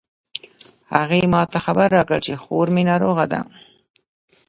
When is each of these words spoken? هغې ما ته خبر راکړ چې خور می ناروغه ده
هغې 0.97 1.21
ما 1.33 1.41
ته 1.51 1.57
خبر 1.65 1.87
راکړ 1.97 2.19
چې 2.25 2.33
خور 2.43 2.67
می 2.75 2.83
ناروغه 2.89 3.25
ده 3.31 3.39